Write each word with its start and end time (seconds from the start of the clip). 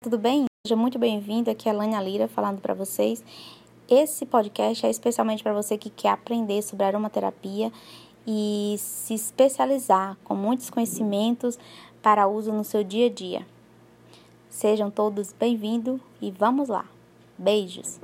tudo 0.00 0.16
bem? 0.16 0.44
Seja 0.64 0.76
muito 0.76 0.98
bem-vindo. 0.98 1.50
Aqui 1.50 1.68
é 1.68 1.72
a 1.72 1.74
Lânia 1.74 2.00
Lira 2.00 2.28
falando 2.28 2.60
para 2.60 2.72
vocês. 2.72 3.22
Esse 3.88 4.24
podcast 4.24 4.86
é 4.86 4.90
especialmente 4.90 5.42
para 5.42 5.52
você 5.52 5.76
que 5.76 5.90
quer 5.90 6.10
aprender 6.10 6.62
sobre 6.62 6.86
aromaterapia 6.86 7.72
e 8.26 8.76
se 8.78 9.14
especializar 9.14 10.16
com 10.22 10.34
muitos 10.34 10.70
conhecimentos 10.70 11.58
para 12.00 12.28
uso 12.28 12.52
no 12.52 12.62
seu 12.62 12.84
dia 12.84 13.06
a 13.06 13.10
dia. 13.10 13.46
Sejam 14.48 14.90
todos 14.90 15.32
bem-vindos 15.32 16.00
e 16.22 16.30
vamos 16.30 16.68
lá. 16.68 16.84
Beijos! 17.36 17.98